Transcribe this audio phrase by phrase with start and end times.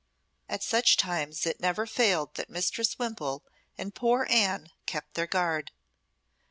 [0.49, 3.45] At such times it never failed that Mistress Wimpole
[3.77, 5.69] and poor Anne kept their guard.